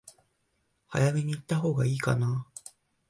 [0.89, 2.47] 早めに行ったほうが良いかな？